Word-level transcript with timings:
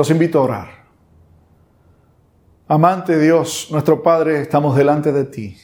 Los 0.00 0.10
invito 0.10 0.38
a 0.38 0.44
orar. 0.44 0.68
Amante 2.68 3.18
Dios, 3.18 3.68
nuestro 3.70 4.02
Padre, 4.02 4.40
estamos 4.40 4.74
delante 4.74 5.12
de 5.12 5.24
ti 5.24 5.58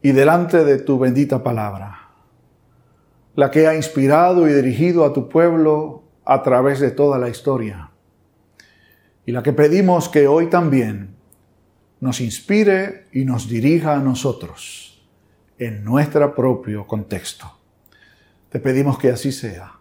y 0.00 0.12
delante 0.12 0.64
de 0.64 0.78
tu 0.78 0.98
bendita 0.98 1.42
palabra, 1.42 2.08
la 3.34 3.50
que 3.50 3.66
ha 3.66 3.74
inspirado 3.76 4.48
y 4.48 4.54
dirigido 4.54 5.04
a 5.04 5.12
tu 5.12 5.28
pueblo 5.28 6.04
a 6.24 6.42
través 6.42 6.80
de 6.80 6.90
toda 6.90 7.18
la 7.18 7.28
historia, 7.28 7.90
y 9.26 9.32
la 9.32 9.42
que 9.42 9.52
pedimos 9.52 10.08
que 10.08 10.26
hoy 10.26 10.46
también 10.46 11.14
nos 12.00 12.18
inspire 12.22 13.08
y 13.12 13.26
nos 13.26 13.46
dirija 13.46 13.92
a 13.92 13.98
nosotros 13.98 15.06
en 15.58 15.84
nuestro 15.84 16.34
propio 16.34 16.86
contexto. 16.86 17.58
Te 18.48 18.58
pedimos 18.58 18.98
que 18.98 19.10
así 19.10 19.32
sea, 19.32 19.80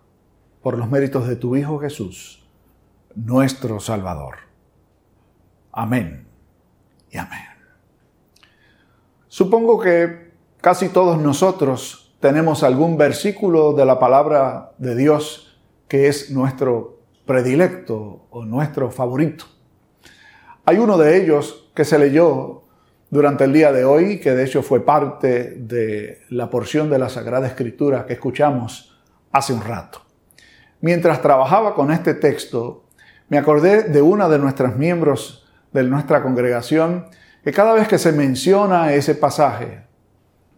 por 0.62 0.78
los 0.78 0.92
méritos 0.92 1.30
de 1.30 1.38
tu 1.38 1.56
Hijo 1.56 1.80
Jesús, 1.80 2.41
nuestro 3.16 3.80
Salvador. 3.80 4.38
Amén 5.72 6.28
y 7.10 7.18
amén. 7.18 7.46
Supongo 9.28 9.80
que 9.80 10.32
casi 10.60 10.90
todos 10.90 11.18
nosotros 11.18 12.16
tenemos 12.20 12.64
algún 12.64 12.98
versículo 12.98 13.74
de 13.74 13.86
la 13.86 14.00
palabra 14.00 14.74
de 14.78 14.96
Dios 14.96 15.60
que 15.88 16.08
es 16.08 16.32
nuestro 16.32 17.00
predilecto 17.26 18.28
o 18.30 18.46
nuestro 18.46 18.92
favorito. 18.92 19.46
Hay 20.66 20.78
uno 20.78 20.98
de 20.98 21.22
ellos 21.22 21.70
que 21.74 21.86
se 21.86 21.98
leyó 21.98 22.64
durante 23.10 23.44
el 23.44 23.54
día 23.54 23.72
de 23.72 23.84
hoy, 23.84 24.20
que 24.20 24.32
de 24.32 24.46
hecho 24.46 24.64
fue 24.64 24.86
parte 24.86 25.56
de 25.58 26.22
la 26.30 26.50
porción 26.50 26.90
de 26.90 27.00
la 27.00 27.10
Sagrada 27.10 27.48
Escritura 27.48 28.06
que 28.06 28.14
escuchamos 28.14 29.02
hace 29.32 29.54
un 29.54 29.62
rato. 29.62 30.02
Mientras 30.80 31.22
trabajaba 31.22 31.76
con 31.76 31.92
este 31.92 32.14
texto, 32.14 32.86
me 33.32 33.38
acordé 33.38 33.84
de 33.84 34.02
una 34.02 34.28
de 34.28 34.38
nuestras 34.38 34.76
miembros 34.76 35.48
de 35.72 35.84
nuestra 35.84 36.22
congregación 36.22 37.06
que 37.46 37.54
cada 37.54 37.72
vez 37.72 37.88
que 37.88 37.98
se 37.98 38.12
menciona 38.12 38.94
ese 38.94 39.16
pasaje, 39.16 39.86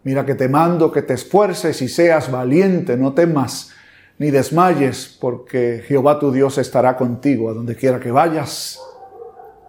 mira 0.02 0.26
que 0.26 0.34
te 0.34 0.50
mando 0.50 0.92
que 0.92 1.04
te 1.04 1.14
esfuerces 1.14 1.84
y 1.84 1.88
seas 1.88 2.32
valiente, 2.32 2.98
no 2.98 3.14
temas 3.14 3.70
ni 4.18 4.32
desmayes, 4.32 5.16
porque 5.22 5.84
Jehová 5.88 6.18
tu 6.18 6.32
Dios 6.32 6.58
estará 6.58 6.98
contigo 6.98 7.52
a 7.52 7.54
donde 7.54 7.76
quiera 7.76 8.00
que 8.00 8.10
vayas. 8.10 8.80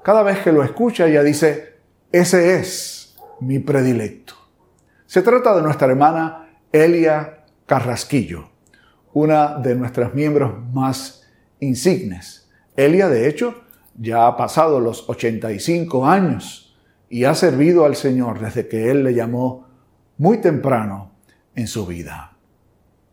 Cada 0.02 0.22
vez 0.22 0.38
que 0.38 0.50
lo 0.50 0.64
escucha 0.64 1.06
ella 1.06 1.22
dice, 1.22 1.74
ese 2.10 2.56
es 2.56 3.16
mi 3.38 3.58
predilecto. 3.58 4.32
Se 5.04 5.20
trata 5.20 5.54
de 5.54 5.60
nuestra 5.60 5.88
hermana 5.88 6.56
Elia 6.72 7.44
Carrasquillo, 7.66 8.48
una 9.12 9.58
de 9.58 9.74
nuestras 9.74 10.14
miembros 10.14 10.54
más 10.72 11.28
insignes. 11.60 12.43
Elia, 12.76 13.08
de 13.08 13.28
hecho, 13.28 13.62
ya 13.96 14.26
ha 14.26 14.36
pasado 14.36 14.80
los 14.80 15.08
85 15.08 16.06
años 16.06 16.76
y 17.08 17.24
ha 17.24 17.34
servido 17.34 17.84
al 17.84 17.94
Señor 17.94 18.40
desde 18.40 18.66
que 18.66 18.90
Él 18.90 19.04
le 19.04 19.14
llamó 19.14 19.68
muy 20.18 20.38
temprano 20.38 21.12
en 21.54 21.66
su 21.68 21.86
vida. 21.86 22.36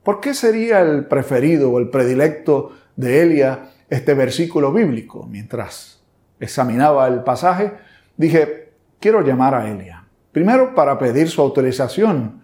¿Por 0.03 0.19
qué 0.19 0.33
sería 0.33 0.81
el 0.81 1.05
preferido 1.05 1.71
o 1.71 1.79
el 1.79 1.89
predilecto 1.89 2.71
de 2.95 3.21
Elia 3.21 3.69
este 3.89 4.15
versículo 4.15 4.73
bíblico? 4.73 5.27
Mientras 5.29 6.01
examinaba 6.39 7.07
el 7.07 7.21
pasaje, 7.23 7.73
dije, 8.17 8.73
quiero 8.99 9.21
llamar 9.21 9.53
a 9.53 9.69
Elia. 9.69 10.03
Primero 10.31 10.73
para 10.73 10.97
pedir 10.97 11.29
su 11.29 11.41
autorización, 11.41 12.41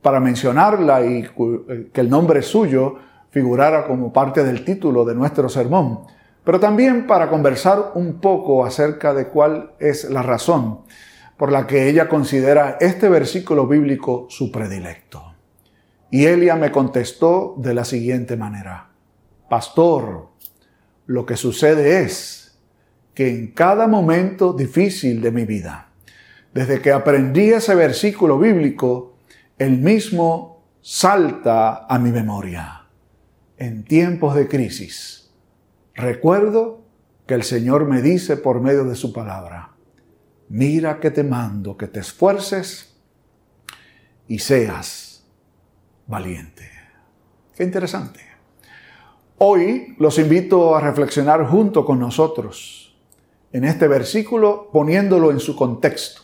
para 0.00 0.20
mencionarla 0.20 1.04
y 1.04 1.28
que 1.92 2.00
el 2.00 2.08
nombre 2.08 2.40
suyo 2.40 2.96
figurara 3.30 3.86
como 3.86 4.12
parte 4.12 4.44
del 4.44 4.64
título 4.64 5.04
de 5.04 5.14
nuestro 5.14 5.48
sermón, 5.48 6.06
pero 6.44 6.60
también 6.60 7.06
para 7.06 7.28
conversar 7.28 7.92
un 7.94 8.20
poco 8.20 8.64
acerca 8.64 9.14
de 9.14 9.28
cuál 9.28 9.72
es 9.80 10.04
la 10.10 10.22
razón 10.22 10.80
por 11.36 11.50
la 11.50 11.66
que 11.66 11.88
ella 11.88 12.08
considera 12.08 12.76
este 12.80 13.08
versículo 13.08 13.66
bíblico 13.66 14.26
su 14.28 14.52
predilecto. 14.52 15.34
Y 16.10 16.26
Elia 16.26 16.54
me 16.54 16.70
contestó 16.70 17.54
de 17.56 17.74
la 17.74 17.84
siguiente 17.84 18.36
manera, 18.36 18.90
Pastor, 19.48 20.28
lo 21.06 21.26
que 21.26 21.36
sucede 21.36 22.02
es 22.02 22.58
que 23.14 23.28
en 23.28 23.52
cada 23.52 23.88
momento 23.88 24.52
difícil 24.52 25.20
de 25.22 25.30
mi 25.30 25.44
vida, 25.44 25.88
desde 26.52 26.80
que 26.80 26.92
aprendí 26.92 27.50
ese 27.50 27.74
versículo 27.74 28.38
bíblico, 28.38 29.16
el 29.58 29.78
mismo 29.78 30.64
salta 30.80 31.86
a 31.86 31.98
mi 31.98 32.10
memoria. 32.10 32.86
En 33.56 33.84
tiempos 33.84 34.34
de 34.34 34.48
crisis, 34.48 35.23
recuerdo 35.94 36.82
que 37.26 37.34
el 37.34 37.42
Señor 37.42 37.86
me 37.86 38.02
dice 38.02 38.36
por 38.36 38.60
medio 38.60 38.84
de 38.84 38.94
su 38.94 39.12
palabra, 39.12 39.72
mira 40.48 41.00
que 41.00 41.10
te 41.10 41.24
mando 41.24 41.76
que 41.76 41.88
te 41.88 42.00
esfuerces 42.00 42.94
y 44.28 44.38
seas 44.38 45.24
valiente. 46.06 46.70
Qué 47.54 47.64
interesante. 47.64 48.20
Hoy 49.38 49.96
los 49.98 50.18
invito 50.18 50.76
a 50.76 50.80
reflexionar 50.80 51.46
junto 51.46 51.84
con 51.84 51.98
nosotros 51.98 52.96
en 53.52 53.64
este 53.64 53.88
versículo 53.88 54.70
poniéndolo 54.72 55.30
en 55.30 55.40
su 55.40 55.56
contexto. 55.56 56.22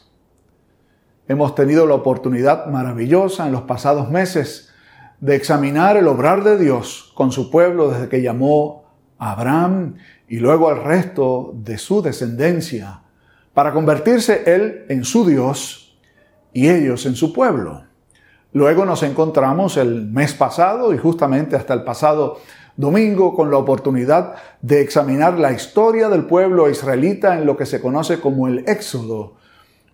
Hemos 1.29 1.55
tenido 1.55 1.87
la 1.87 1.95
oportunidad 1.95 2.67
maravillosa 2.67 3.47
en 3.47 3.53
los 3.53 3.63
pasados 3.63 4.11
meses 4.11 4.73
de 5.21 5.37
examinar 5.37 5.97
el 5.97 6.09
obrar 6.09 6.43
de 6.43 6.59
Dios 6.59 7.13
con 7.15 7.31
su 7.31 7.51
pueblo 7.51 7.91
desde 7.91 8.09
que 8.09 8.23
llamó 8.23 8.80
Abraham 9.21 9.97
y 10.29 10.39
luego 10.39 10.71
al 10.71 10.83
resto 10.83 11.53
de 11.55 11.79
su 11.79 12.03
descendencia 12.03 13.03
para 13.55 13.73
convertirse 13.73 14.43
él 14.47 14.87
en 14.89 15.05
su 15.05 15.27
Dios 15.27 15.97
y 16.53 16.69
ellos 16.69 17.05
en 17.07 17.15
su 17.15 17.33
pueblo. 17.33 17.85
Luego 18.53 18.85
nos 18.85 19.03
encontramos 19.03 19.77
el 19.77 20.07
mes 20.07 20.33
pasado 20.35 20.93
y 20.93 20.99
justamente 20.99 21.55
hasta 21.55 21.75
el 21.75 21.85
pasado 21.85 22.39
domingo 22.77 23.35
con 23.35 23.51
la 23.51 23.59
oportunidad 23.59 24.35
de 24.63 24.81
examinar 24.81 25.39
la 25.39 25.53
historia 25.53 26.09
del 26.09 26.25
pueblo 26.25 26.71
israelita 26.71 27.39
en 27.39 27.45
lo 27.45 27.57
que 27.57 27.67
se 27.67 27.81
conoce 27.81 28.21
como 28.21 28.49
el 28.49 28.65
Éxodo, 28.67 29.37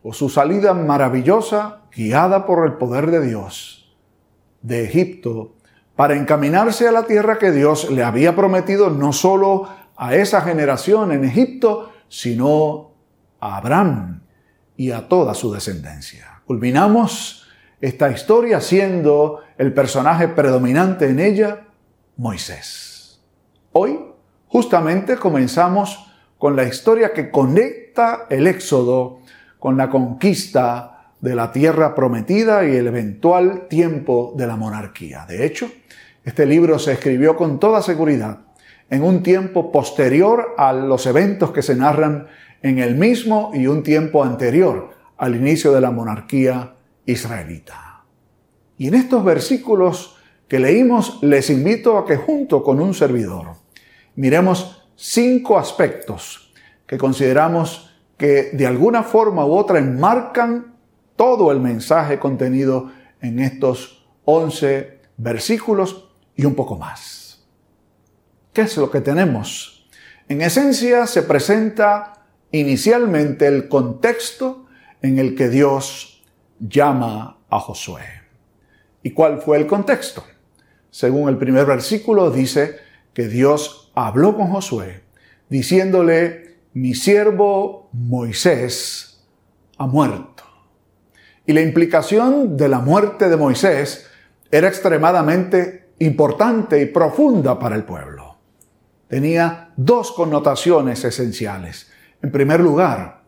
o 0.02 0.12
su 0.12 0.28
salida 0.28 0.72
maravillosa 0.72 1.82
guiada 1.94 2.46
por 2.46 2.64
el 2.64 2.74
poder 2.74 3.10
de 3.10 3.26
Dios 3.26 3.86
de 4.62 4.84
Egipto 4.84 5.55
para 5.96 6.14
encaminarse 6.14 6.86
a 6.86 6.92
la 6.92 7.04
tierra 7.04 7.38
que 7.38 7.50
Dios 7.50 7.90
le 7.90 8.04
había 8.04 8.36
prometido 8.36 8.90
no 8.90 9.12
solo 9.12 9.68
a 9.96 10.14
esa 10.14 10.42
generación 10.42 11.10
en 11.10 11.24
Egipto, 11.24 11.90
sino 12.08 12.92
a 13.40 13.56
Abraham 13.56 14.20
y 14.76 14.90
a 14.90 15.08
toda 15.08 15.34
su 15.34 15.52
descendencia. 15.52 16.42
Culminamos 16.44 17.46
esta 17.80 18.10
historia 18.10 18.60
siendo 18.60 19.40
el 19.56 19.72
personaje 19.72 20.28
predominante 20.28 21.08
en 21.08 21.18
ella 21.18 21.66
Moisés. 22.16 23.20
Hoy 23.72 23.98
justamente 24.48 25.16
comenzamos 25.16 26.12
con 26.38 26.56
la 26.56 26.64
historia 26.64 27.12
que 27.12 27.30
conecta 27.30 28.26
el 28.28 28.46
éxodo 28.46 29.20
con 29.58 29.78
la 29.78 29.88
conquista 29.88 31.12
de 31.20 31.34
la 31.34 31.50
tierra 31.50 31.94
prometida 31.94 32.66
y 32.66 32.76
el 32.76 32.86
eventual 32.86 33.66
tiempo 33.68 34.34
de 34.36 34.46
la 34.46 34.56
monarquía. 34.56 35.24
De 35.26 35.46
hecho, 35.46 35.70
este 36.26 36.44
libro 36.44 36.80
se 36.80 36.92
escribió 36.92 37.36
con 37.36 37.60
toda 37.60 37.80
seguridad 37.80 38.40
en 38.90 39.04
un 39.04 39.22
tiempo 39.22 39.70
posterior 39.70 40.56
a 40.58 40.72
los 40.72 41.06
eventos 41.06 41.52
que 41.52 41.62
se 41.62 41.76
narran 41.76 42.26
en 42.62 42.80
el 42.80 42.96
mismo 42.96 43.52
y 43.54 43.68
un 43.68 43.84
tiempo 43.84 44.24
anterior 44.24 44.90
al 45.16 45.36
inicio 45.36 45.70
de 45.70 45.80
la 45.80 45.92
monarquía 45.92 46.74
israelita. 47.06 48.02
Y 48.76 48.88
en 48.88 48.94
estos 48.94 49.24
versículos 49.24 50.16
que 50.48 50.58
leímos 50.58 51.22
les 51.22 51.48
invito 51.48 51.96
a 51.96 52.04
que 52.04 52.16
junto 52.16 52.64
con 52.64 52.80
un 52.80 52.92
servidor 52.92 53.52
miremos 54.16 54.88
cinco 54.96 55.60
aspectos 55.60 56.52
que 56.88 56.98
consideramos 56.98 57.94
que 58.18 58.50
de 58.52 58.66
alguna 58.66 59.04
forma 59.04 59.46
u 59.46 59.52
otra 59.52 59.78
enmarcan 59.78 60.74
todo 61.14 61.52
el 61.52 61.60
mensaje 61.60 62.18
contenido 62.18 62.90
en 63.20 63.38
estos 63.38 64.08
once 64.24 64.98
versículos 65.16 66.06
y 66.36 66.44
un 66.44 66.54
poco 66.54 66.76
más. 66.76 67.44
¿Qué 68.52 68.62
es 68.62 68.76
lo 68.76 68.90
que 68.90 69.00
tenemos? 69.00 69.88
En 70.28 70.42
esencia 70.42 71.06
se 71.06 71.22
presenta 71.22 72.26
inicialmente 72.52 73.46
el 73.46 73.68
contexto 73.68 74.66
en 75.02 75.18
el 75.18 75.34
que 75.34 75.48
Dios 75.48 76.24
llama 76.58 77.38
a 77.48 77.60
Josué. 77.60 78.04
¿Y 79.02 79.12
cuál 79.12 79.40
fue 79.40 79.56
el 79.58 79.66
contexto? 79.66 80.24
Según 80.90 81.28
el 81.28 81.36
primer 81.36 81.66
versículo 81.66 82.30
dice 82.30 82.76
que 83.12 83.28
Dios 83.28 83.92
habló 83.94 84.36
con 84.36 84.48
Josué 84.48 85.04
diciéndole, 85.48 86.56
mi 86.74 86.94
siervo 86.94 87.88
Moisés 87.92 89.24
ha 89.78 89.86
muerto. 89.86 90.44
Y 91.46 91.52
la 91.52 91.60
implicación 91.60 92.56
de 92.56 92.68
la 92.68 92.80
muerte 92.80 93.28
de 93.28 93.36
Moisés 93.36 94.08
era 94.50 94.68
extremadamente 94.68 95.85
importante 95.98 96.80
y 96.80 96.86
profunda 96.86 97.58
para 97.58 97.76
el 97.76 97.84
pueblo. 97.84 98.36
tenía 99.08 99.70
dos 99.76 100.10
connotaciones 100.10 101.04
esenciales. 101.04 101.92
En 102.22 102.32
primer 102.32 102.58
lugar, 102.60 103.22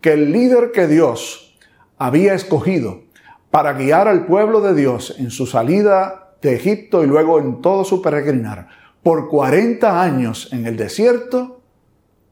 que 0.00 0.14
el 0.14 0.32
líder 0.32 0.72
que 0.72 0.86
Dios 0.86 1.58
había 1.98 2.32
escogido 2.32 3.02
para 3.50 3.74
guiar 3.74 4.08
al 4.08 4.24
pueblo 4.24 4.62
de 4.62 4.74
Dios 4.74 5.14
en 5.18 5.30
su 5.30 5.46
salida 5.46 6.36
de 6.40 6.54
Egipto 6.54 7.04
y 7.04 7.06
luego 7.06 7.38
en 7.38 7.60
todo 7.60 7.84
su 7.84 8.00
peregrinar 8.00 8.68
por 9.02 9.28
40 9.28 10.02
años 10.02 10.48
en 10.52 10.66
el 10.66 10.76
desierto, 10.76 11.62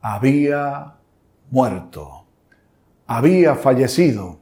había 0.00 0.94
muerto, 1.50 2.26
había 3.06 3.54
fallecido, 3.54 4.40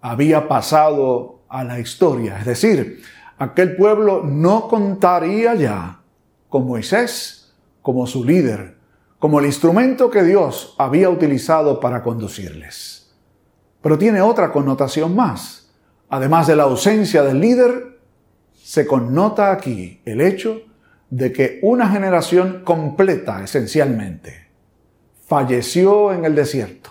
había 0.00 0.48
pasado 0.48 1.42
a 1.48 1.64
la 1.64 1.78
historia. 1.80 2.38
Es 2.38 2.46
decir, 2.46 3.02
aquel 3.38 3.76
pueblo 3.76 4.22
no 4.24 4.68
contaría 4.68 5.54
ya 5.54 6.00
con 6.48 6.66
Moisés 6.66 7.54
como 7.82 8.06
su 8.06 8.24
líder, 8.24 8.76
como 9.18 9.40
el 9.40 9.46
instrumento 9.46 10.10
que 10.10 10.22
Dios 10.22 10.74
había 10.78 11.10
utilizado 11.10 11.80
para 11.80 12.02
conducirles. 12.02 13.14
Pero 13.82 13.98
tiene 13.98 14.20
otra 14.22 14.52
connotación 14.52 15.14
más. 15.14 15.70
Además 16.08 16.46
de 16.46 16.56
la 16.56 16.64
ausencia 16.64 17.22
del 17.22 17.40
líder, 17.40 17.98
se 18.54 18.86
connota 18.86 19.52
aquí 19.52 20.00
el 20.04 20.20
hecho 20.20 20.62
de 21.10 21.32
que 21.32 21.58
una 21.62 21.88
generación 21.88 22.62
completa, 22.64 23.42
esencialmente, 23.42 24.48
falleció 25.26 26.12
en 26.12 26.24
el 26.24 26.34
desierto. 26.34 26.90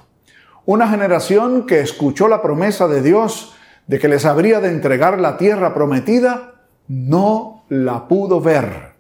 Una 0.66 0.88
generación 0.88 1.66
que 1.66 1.82
escuchó 1.82 2.28
la 2.28 2.42
promesa 2.42 2.88
de 2.88 3.02
Dios 3.02 3.53
de 3.88 4.00
que 4.00 4.08
les 4.08 4.26
habría 4.26 4.60
de 4.60 4.70
entregar 4.70 5.20
la 5.20 5.38
tierra 5.38 5.74
prometida, 5.74 6.66
no 6.88 7.66
la 7.70 8.08
pudo 8.08 8.42
ver. 8.42 8.94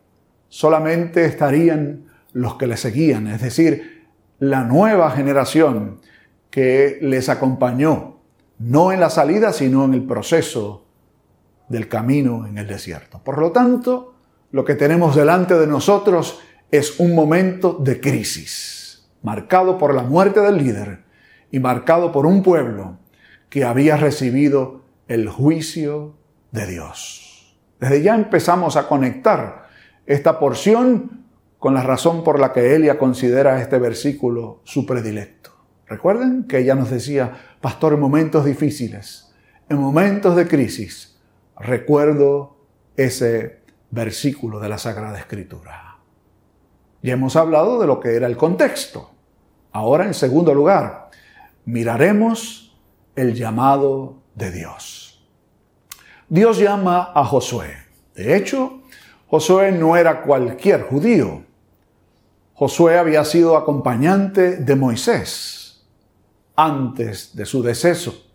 Solamente 0.50 1.25
estarían 1.25 2.06
los 2.33 2.56
que 2.56 2.68
le 2.68 2.77
seguían, 2.77 3.27
es 3.27 3.41
decir, 3.41 4.07
la 4.39 4.63
nueva 4.63 5.12
generación 5.12 6.00
que 6.50 7.00
les 7.01 7.30
acompañó, 7.30 8.18
no 8.59 8.91
en 8.91 9.00
la 9.00 9.09
salida, 9.09 9.53
sino 9.53 9.85
en 9.85 9.94
el 9.94 10.03
proceso 10.03 10.83
del 11.69 11.88
camino 11.88 12.45
en 12.45 12.57
el 12.57 12.68
desierto. 12.68 13.19
Por 13.24 13.39
lo 13.39 13.51
tanto, 13.51 14.13
lo 14.51 14.63
que 14.63 14.75
tenemos 14.75 15.15
delante 15.15 15.56
de 15.56 15.68
nosotros 15.68 16.39
es 16.71 17.00
un 17.00 17.15
momento 17.15 17.74
de 17.74 18.00
crisis, 18.00 19.09
marcado 19.21 19.77
por 19.77 19.94
la 19.94 20.03
muerte 20.03 20.39
del 20.41 20.57
líder 20.57 21.03
y 21.51 21.59
marcado 21.59 22.12
por 22.12 22.25
un 22.25 22.44
pueblo 22.44 23.00
que 23.54 23.66
había 23.66 23.98
recibido 23.98 24.82
el 25.08 25.30
juicio 25.30 26.16
de 26.52 26.66
Dios. 26.66 27.56
Desde 27.80 28.02
ya 28.02 28.16
empezamos 28.16 28.78
a 28.78 28.88
conectar 28.88 29.68
esta 30.08 30.40
porción 30.40 31.28
con 31.60 31.76
la 31.76 31.84
razón 31.84 32.24
por 32.24 32.40
la 32.40 32.52
que 32.52 32.76
Elia 32.76 32.98
considera 32.98 33.62
este 33.62 33.78
versículo 33.78 34.62
su 34.64 34.88
predilecto. 34.88 35.52
Recuerden 35.86 36.46
que 36.46 36.58
ella 36.58 36.74
nos 36.74 36.90
decía, 36.90 37.32
pastor, 37.62 37.94
en 37.94 38.00
momentos 38.00 38.44
difíciles, 38.44 39.32
en 39.70 39.78
momentos 39.78 40.36
de 40.36 40.48
crisis, 40.48 41.22
recuerdo 41.60 42.58
ese 42.98 43.60
versículo 43.92 44.60
de 44.62 44.70
la 44.70 44.80
Sagrada 44.80 45.20
Escritura. 45.20 46.00
Ya 47.04 47.14
hemos 47.14 47.36
hablado 47.36 47.80
de 47.80 47.86
lo 47.86 48.00
que 48.00 48.16
era 48.16 48.26
el 48.26 48.36
contexto. 48.36 49.12
Ahora, 49.72 50.08
en 50.08 50.16
segundo 50.16 50.56
lugar, 50.56 51.12
miraremos 51.66 52.64
el 53.15 53.33
llamado 53.33 54.21
de 54.36 54.51
Dios. 54.51 55.25
Dios 56.30 56.57
llama 56.57 57.12
a 57.13 57.24
Josué. 57.25 57.75
De 58.15 58.36
hecho, 58.36 58.81
Josué 59.27 59.71
no 59.71 59.98
era 59.98 60.21
cualquier 60.21 60.83
judío. 60.83 61.44
Josué 62.54 62.98
había 62.98 63.25
sido 63.25 63.57
acompañante 63.57 64.57
de 64.57 64.75
Moisés 64.75 65.86
antes 66.56 67.36
de 67.36 67.45
su 67.45 67.63
deceso. 67.63 68.27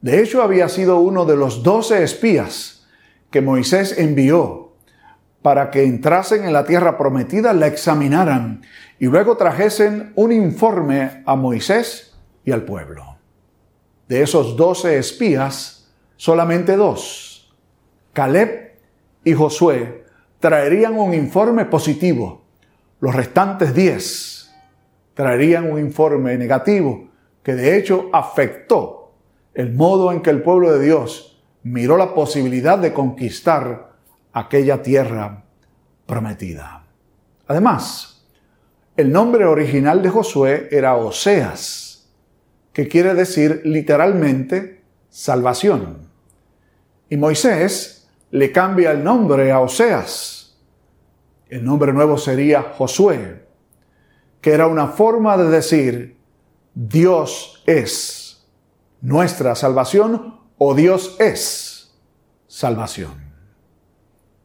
De 0.00 0.22
hecho, 0.22 0.42
había 0.42 0.68
sido 0.68 1.00
uno 1.00 1.24
de 1.24 1.36
los 1.36 1.62
doce 1.62 2.02
espías 2.02 2.86
que 3.30 3.40
Moisés 3.40 3.98
envió 3.98 4.72
para 5.42 5.70
que 5.70 5.84
entrasen 5.84 6.44
en 6.44 6.52
la 6.52 6.64
tierra 6.64 6.96
prometida, 6.96 7.52
la 7.52 7.66
examinaran 7.66 8.62
y 8.98 9.06
luego 9.06 9.36
trajesen 9.36 10.12
un 10.14 10.32
informe 10.32 11.22
a 11.26 11.36
Moisés 11.36 12.16
y 12.44 12.52
al 12.52 12.62
pueblo. 12.62 13.17
De 14.08 14.22
esos 14.22 14.56
doce 14.56 14.98
espías, 14.98 15.90
solamente 16.16 16.76
dos, 16.76 17.54
Caleb 18.14 18.72
y 19.22 19.34
Josué, 19.34 20.04
traerían 20.40 20.98
un 20.98 21.12
informe 21.12 21.66
positivo. 21.66 22.42
Los 23.00 23.14
restantes 23.14 23.74
diez 23.74 24.50
traerían 25.14 25.70
un 25.70 25.78
informe 25.78 26.36
negativo 26.38 27.08
que 27.42 27.54
de 27.54 27.76
hecho 27.76 28.08
afectó 28.12 29.12
el 29.52 29.74
modo 29.74 30.10
en 30.12 30.22
que 30.22 30.30
el 30.30 30.42
pueblo 30.42 30.72
de 30.72 30.84
Dios 30.84 31.42
miró 31.62 31.96
la 31.96 32.14
posibilidad 32.14 32.78
de 32.78 32.92
conquistar 32.92 33.92
aquella 34.32 34.82
tierra 34.82 35.44
prometida. 36.06 36.86
Además, 37.46 38.24
el 38.96 39.12
nombre 39.12 39.44
original 39.44 40.02
de 40.02 40.08
Josué 40.08 40.68
era 40.70 40.96
Oseas, 40.96 41.87
que 42.78 42.86
quiere 42.86 43.12
decir 43.14 43.62
literalmente 43.64 44.84
salvación. 45.10 46.08
Y 47.10 47.16
Moisés 47.16 48.08
le 48.30 48.52
cambia 48.52 48.92
el 48.92 49.02
nombre 49.02 49.50
a 49.50 49.58
Oseas. 49.58 50.56
El 51.48 51.64
nombre 51.64 51.92
nuevo 51.92 52.16
sería 52.18 52.62
Josué, 52.62 53.48
que 54.40 54.52
era 54.52 54.68
una 54.68 54.86
forma 54.86 55.36
de 55.36 55.50
decir 55.50 56.18
Dios 56.72 57.64
es 57.66 58.46
nuestra 59.00 59.56
salvación 59.56 60.38
o 60.56 60.72
Dios 60.76 61.16
es 61.18 61.98
salvación. 62.46 63.32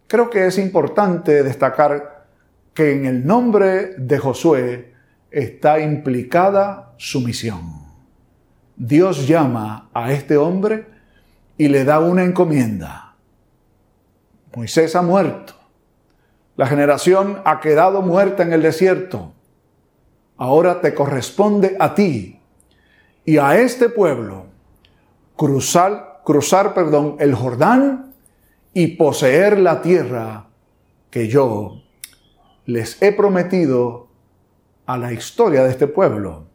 Creo 0.08 0.32
que 0.32 0.48
es 0.48 0.58
importante 0.58 1.44
destacar 1.44 2.26
que 2.74 2.94
en 2.94 3.06
el 3.06 3.28
nombre 3.28 3.94
de 3.96 4.18
Josué 4.18 4.96
está 5.30 5.80
implicada 5.80 6.96
su 6.98 7.22
misión. 7.22 7.83
Dios 8.76 9.28
llama 9.28 9.90
a 9.94 10.12
este 10.12 10.38
hombre 10.38 10.88
y 11.58 11.68
le 11.68 11.86
da 11.86 12.00
una 12.00 12.24
encomienda. 12.24 13.16
Moisés 14.56 14.96
ha 14.96 15.02
muerto. 15.02 15.54
La 16.56 16.68
generación 16.68 17.42
ha 17.46 17.60
quedado 17.60 18.02
muerta 18.02 18.44
en 18.44 18.54
el 18.54 18.62
desierto. 18.62 19.34
Ahora 20.38 20.82
te 20.82 20.94
corresponde 20.94 21.76
a 21.80 21.96
ti 21.96 22.40
y 23.26 23.38
a 23.38 23.60
este 23.60 23.90
pueblo 23.90 24.46
cruzar, 25.36 26.22
cruzar 26.24 26.74
perdón, 26.74 27.16
el 27.20 27.34
Jordán 27.34 28.14
y 28.74 28.88
poseer 28.96 29.60
la 29.60 29.82
tierra 29.82 30.48
que 31.10 31.28
yo 31.28 31.84
les 32.66 33.02
he 33.02 33.12
prometido 33.12 34.08
a 34.86 34.98
la 34.98 35.14
historia 35.14 35.64
de 35.64 35.70
este 35.70 35.88
pueblo, 35.88 36.46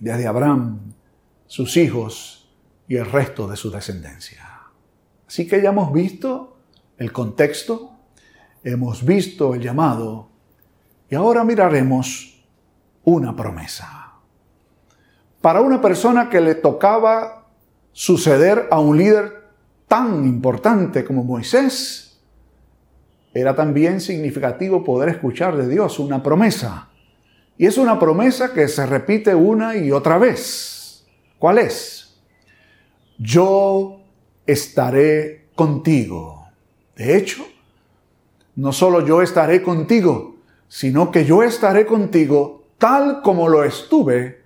desde 0.00 0.26
Abraham, 0.26 0.94
sus 1.46 1.76
hijos 1.76 2.48
y 2.88 2.96
el 2.96 3.10
resto 3.10 3.46
de 3.46 3.56
su 3.56 3.70
descendencia. 3.70 4.62
Así 5.26 5.46
que 5.46 5.60
ya 5.60 5.70
hemos 5.70 5.92
visto 5.92 6.58
el 6.98 7.12
contexto, 7.12 7.92
hemos 8.62 9.04
visto 9.04 9.54
el 9.54 9.62
llamado 9.62 10.30
y 11.10 11.14
ahora 11.14 11.44
miraremos 11.44 12.44
una 13.04 13.34
promesa. 13.34 14.12
Para 15.40 15.60
una 15.60 15.80
persona 15.80 16.28
que 16.28 16.40
le 16.40 16.56
tocaba 16.56 17.46
suceder 17.92 18.68
a 18.70 18.80
un 18.80 18.98
líder 18.98 19.44
tan 19.86 20.24
importante 20.24 21.04
como 21.04 21.22
Moisés, 21.22 22.20
era 23.32 23.54
también 23.54 24.00
significativo 24.00 24.82
poder 24.82 25.10
escuchar 25.10 25.56
de 25.56 25.68
Dios 25.68 25.98
una 25.98 26.22
promesa. 26.22 26.88
Y 27.58 27.66
es 27.66 27.78
una 27.78 27.98
promesa 27.98 28.52
que 28.52 28.66
se 28.66 28.86
repite 28.86 29.34
una 29.34 29.76
y 29.76 29.92
otra 29.92 30.18
vez. 30.18 30.75
¿Cuál 31.38 31.58
es? 31.58 32.18
Yo 33.18 34.00
estaré 34.46 35.48
contigo. 35.54 36.46
De 36.96 37.16
hecho, 37.16 37.46
no 38.56 38.72
solo 38.72 39.04
yo 39.04 39.22
estaré 39.22 39.62
contigo, 39.62 40.36
sino 40.68 41.10
que 41.10 41.24
yo 41.24 41.42
estaré 41.42 41.86
contigo 41.86 42.64
tal 42.78 43.22
como 43.22 43.48
lo 43.48 43.64
estuve 43.64 44.42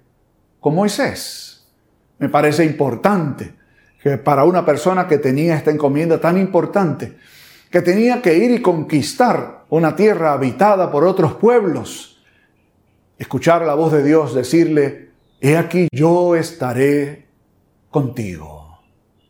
con 0.59 0.75
Moisés. 0.75 1.66
Me 2.18 2.28
parece 2.28 2.64
importante 2.64 3.54
que 4.02 4.18
para 4.18 4.44
una 4.44 4.64
persona 4.64 5.06
que 5.06 5.18
tenía 5.18 5.56
esta 5.56 5.70
encomienda 5.70 6.20
tan 6.20 6.38
importante, 6.38 7.16
que 7.70 7.82
tenía 7.82 8.20
que 8.20 8.37
ir 8.37 8.50
y 8.50 8.62
conquistar 8.62 9.64
una 9.68 9.94
tierra 9.94 10.32
habitada 10.32 10.90
por 10.90 11.04
otros 11.04 11.35
pueblos, 11.35 12.20
escuchar 13.18 13.62
la 13.62 13.75
voz 13.75 13.92
de 13.92 14.02
Dios 14.02 14.35
decirle, 14.35 15.09
he 15.40 15.56
aquí 15.56 15.88
yo 15.92 16.37
estaré 16.37 17.26
contigo. 17.90 18.80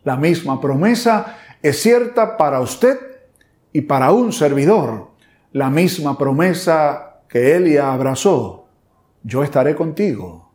La 0.03 0.17
misma 0.17 0.61
promesa 0.61 1.37
es 1.63 1.81
cierta 1.81 2.37
para 2.37 2.61
usted 2.61 2.99
y 3.73 3.83
para 3.83 4.13
un 4.13 4.33
servidor. 4.33 5.11
La 5.53 5.71
misma 5.71 6.17
promesa 6.17 7.23
que 7.29 7.57
Elia 7.57 7.93
abrazó, 7.93 8.69
yo 9.23 9.43
estaré 9.43 9.75
contigo. 9.75 10.53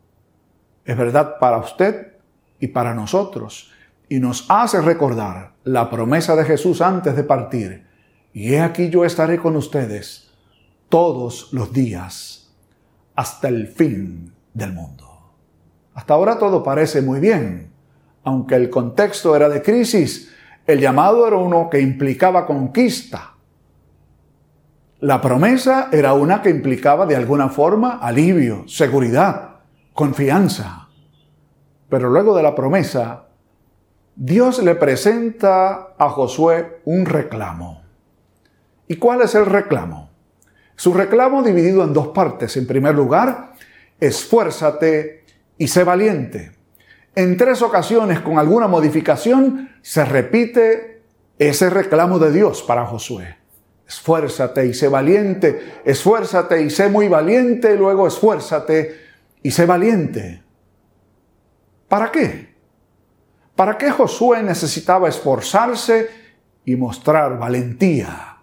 Es 0.84 0.96
verdad 0.96 1.38
para 1.38 1.58
usted 1.58 2.14
y 2.60 2.68
para 2.68 2.94
nosotros, 2.94 3.72
y 4.08 4.18
nos 4.18 4.46
hace 4.48 4.80
recordar 4.80 5.54
la 5.64 5.90
promesa 5.90 6.36
de 6.36 6.44
Jesús 6.44 6.80
antes 6.80 7.16
de 7.16 7.24
partir. 7.24 7.86
Y 8.32 8.54
he 8.54 8.60
aquí 8.60 8.88
yo 8.90 9.04
estaré 9.04 9.38
con 9.38 9.56
ustedes 9.56 10.30
todos 10.88 11.52
los 11.52 11.72
días 11.72 12.54
hasta 13.14 13.48
el 13.48 13.68
fin 13.68 14.32
del 14.54 14.72
mundo. 14.72 15.05
Hasta 15.96 16.12
ahora 16.12 16.38
todo 16.38 16.62
parece 16.62 17.00
muy 17.00 17.20
bien, 17.20 17.72
aunque 18.22 18.54
el 18.54 18.68
contexto 18.68 19.34
era 19.34 19.48
de 19.48 19.62
crisis, 19.62 20.30
el 20.66 20.78
llamado 20.78 21.26
era 21.26 21.38
uno 21.38 21.70
que 21.70 21.80
implicaba 21.80 22.46
conquista. 22.46 23.32
La 25.00 25.22
promesa 25.22 25.88
era 25.90 26.12
una 26.12 26.42
que 26.42 26.50
implicaba 26.50 27.06
de 27.06 27.16
alguna 27.16 27.48
forma 27.48 27.96
alivio, 27.96 28.68
seguridad, 28.68 29.60
confianza. 29.94 30.88
Pero 31.88 32.10
luego 32.10 32.36
de 32.36 32.42
la 32.42 32.54
promesa, 32.54 33.28
Dios 34.14 34.62
le 34.62 34.74
presenta 34.74 35.94
a 35.96 36.10
Josué 36.10 36.82
un 36.84 37.06
reclamo. 37.06 37.80
¿Y 38.86 38.96
cuál 38.96 39.22
es 39.22 39.34
el 39.34 39.46
reclamo? 39.46 40.10
Su 40.74 40.92
reclamo 40.92 41.42
dividido 41.42 41.82
en 41.84 41.94
dos 41.94 42.08
partes. 42.08 42.54
En 42.58 42.66
primer 42.66 42.94
lugar, 42.94 43.54
esfuérzate 43.98 45.25
y 45.58 45.68
sé 45.68 45.84
valiente. 45.84 46.52
En 47.14 47.36
tres 47.36 47.62
ocasiones, 47.62 48.20
con 48.20 48.38
alguna 48.38 48.68
modificación, 48.68 49.70
se 49.82 50.04
repite 50.04 51.02
ese 51.38 51.70
reclamo 51.70 52.18
de 52.18 52.32
Dios 52.32 52.62
para 52.62 52.86
Josué. 52.86 53.36
Esfuérzate 53.88 54.66
y 54.66 54.74
sé 54.74 54.88
valiente, 54.88 55.80
esfuérzate 55.84 56.62
y 56.62 56.70
sé 56.70 56.88
muy 56.88 57.08
valiente, 57.08 57.74
y 57.74 57.78
luego 57.78 58.06
esfuérzate 58.06 59.00
y 59.42 59.50
sé 59.50 59.64
valiente. 59.64 60.42
¿Para 61.88 62.10
qué? 62.10 62.54
¿Para 63.54 63.78
qué 63.78 63.90
Josué 63.90 64.42
necesitaba 64.42 65.08
esforzarse 65.08 66.10
y 66.64 66.76
mostrar 66.76 67.38
valentía? 67.38 68.35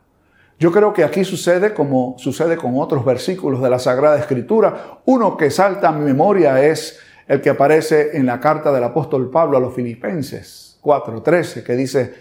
Yo 0.60 0.72
creo 0.72 0.94
que 0.94 1.04
aquí 1.04 1.26
sucede 1.26 1.74
como 1.74 2.16
sucede 2.18 2.58
con 2.58 2.78
otros 2.78 3.04
versículos 3.04 3.62
de 3.62 3.70
la 3.70 3.80
Sagrada 3.80 4.20
Escritura. 4.20 5.00
Uno 5.06 5.36
que 5.36 5.50
salta 5.50 5.90
a 5.90 5.92
mi 5.92 6.06
memoria 6.06 6.64
es 6.64 7.00
el 7.28 7.42
que 7.42 7.50
aparece 7.50 8.18
en 8.18 8.26
la 8.26 8.40
carta 8.40 8.72
del 8.72 8.84
apóstol 8.84 9.30
Pablo 9.30 9.58
a 9.58 9.62
los 9.62 9.74
filipenses 9.74 10.80
4:13, 10.82 11.64
que 11.64 11.76
dice 11.76 12.14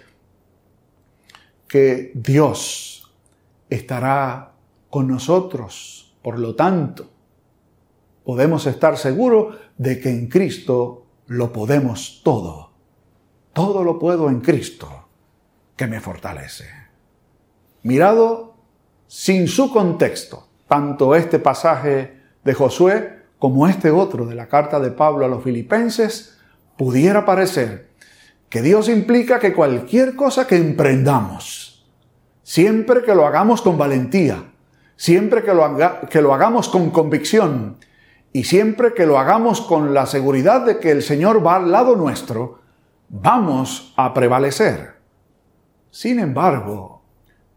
que 1.69 2.13
Dios 2.15 3.13
estará 3.69 4.53
con 4.91 5.09
nosotros. 5.09 6.15
Por 6.23 6.39
lo 6.39 6.55
tanto, 6.55 7.11
podemos 8.25 8.67
estar 8.67 8.97
seguros 8.97 9.57
de 9.77 9.99
que 9.99 10.11
en 10.11 10.29
Cristo 10.29 11.07
lo 11.27 11.53
podemos 11.53 12.23
todo. 12.23 12.71
Todo 13.53 13.85
lo 13.85 13.99
puedo 13.99 14.29
en 14.29 14.41
Cristo 14.41 15.09
que 15.77 15.87
me 15.87 16.01
fortalece 16.01 16.82
mirado 17.83 18.55
sin 19.07 19.49
su 19.49 19.73
contexto, 19.73 20.47
tanto 20.69 21.15
este 21.15 21.39
pasaje 21.39 22.21
de 22.45 22.55
Josué 22.55 23.23
como 23.39 23.67
este 23.69 23.91
otro 23.91 24.25
de 24.25 24.35
la 24.35 24.49
carta 24.49 24.81
de 24.81 24.91
Pablo 24.91 25.25
a 25.25 25.29
los 25.29 25.43
filipenses, 25.43 26.39
pudiera 26.77 27.25
parecer 27.25 27.91
que 28.49 28.63
Dios 28.63 28.89
implica 28.89 29.39
que 29.39 29.53
cualquier 29.53 30.15
cosa 30.15 30.47
que 30.47 30.57
emprendamos, 30.57 31.85
siempre 32.43 33.03
que 33.03 33.15
lo 33.15 33.27
hagamos 33.27 33.63
con 33.63 33.77
valentía, 33.79 34.45
siempre 34.97 35.43
que 35.43 35.53
lo, 35.53 35.77
que 36.09 36.23
lo 36.23 36.35
hagamos 36.35 36.69
con 36.69 36.91
convicción 36.91 37.77
y 38.33 38.45
siempre 38.45 38.95
que 38.95 39.07
lo 39.07 39.19
hagamos 39.19 39.61
con 39.61 39.93
la 39.93 40.07
seguridad 40.07 40.65
de 40.65 40.79
que 40.79 40.91
el 40.91 41.03
Señor 41.03 41.45
va 41.45 41.57
al 41.57 41.73
lado 41.73 41.97
nuestro, 41.97 42.61
vamos 43.09 43.93
a 43.97 44.15
prevalecer. 44.15 44.95
Sin 45.91 46.19
embargo, 46.19 47.02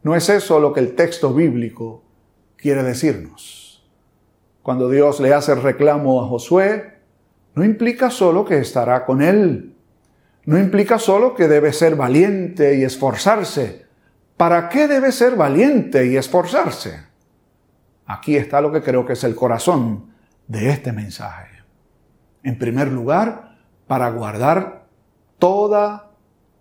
no 0.05 0.15
es 0.15 0.29
eso 0.29 0.59
lo 0.59 0.71
que 0.71 0.81
el 0.81 0.93
texto 0.93 1.33
bíblico 1.33 2.03
quiere 2.57 2.83
decirnos. 2.83 3.83
Cuando 4.62 4.88
Dios 4.88 5.19
le 5.19 5.33
hace 5.33 5.51
el 5.51 5.63
reclamo 5.63 6.21
a 6.21 6.27
Josué, 6.27 7.00
no 7.55 7.65
implica 7.65 8.12
solo 8.12 8.45
que 8.45 8.59
estará 8.59 9.03
con 9.03 9.24
él, 9.24 9.75
no 10.45 10.59
implica 10.59 11.00
solo 11.00 11.33
que 11.33 11.47
debe 11.47 11.74
ser 11.74 11.95
valiente 11.95 12.75
y 12.77 12.83
esforzarse. 12.83 13.88
¿Para 14.38 14.69
qué 14.69 14.88
debe 14.88 15.12
ser 15.12 15.35
valiente 15.35 16.05
y 16.05 16.17
esforzarse? 16.17 17.00
Aquí 18.05 18.38
está 18.38 18.62
lo 18.62 18.71
que 18.71 18.83
creo 18.83 19.07
que 19.07 19.13
es 19.13 19.24
el 19.24 19.33
corazón 19.33 20.12
de 20.47 20.69
este 20.69 20.91
mensaje. 20.91 21.63
En 22.43 22.59
primer 22.59 22.89
lugar, 22.89 23.57
para 23.88 24.12
guardar 24.12 24.85
toda 25.39 26.12